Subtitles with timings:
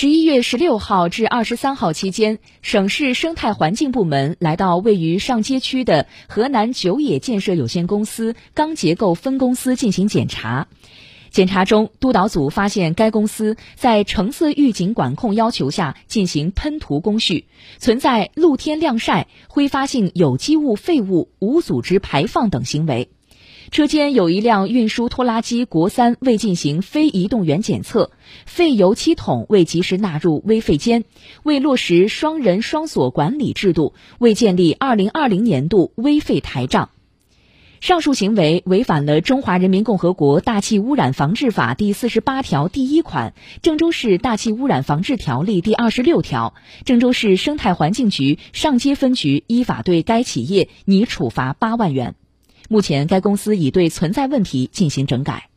[0.00, 10.68] 十一月十六号至二十三号期间，省市生态环境部门来到位于上街区的河南久野建设有限公司钢结构分公司进行检查。
[11.28, 17.44] 检查中，督导组发现该公司在橙色预警管控要求下进行喷涂工序，
[17.76, 23.10] 存在露天晾晒、挥发性有机物废物无组织排放等行为。
[23.70, 28.10] 车间有一辆运输拖拉机国三未进行非移动源检测，
[28.44, 31.04] 废油漆桶未及时纳入危废间，
[31.44, 36.90] 未落实双人双锁管理制度，未建立二零二零年度危废台账。
[37.80, 46.54] 上述行为违反了《中华人民共和国大气污染防治法》第四十八条第一款、郑州市大气污染防治条例第二十六条。
[46.84, 52.16] 郑州市生态环境局上街分局依法对该企业拟处罚八万元。
[52.72, 55.49] 目前，该公司已对存在问题进行整改。